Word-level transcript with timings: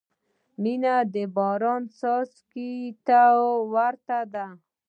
•مینه 0.61 0.95
د 1.13 1.15
باران 1.35 1.83
څاڅکو 1.97 2.69
ته 3.07 3.21
ورته 3.73 4.19
ده. 4.33 4.45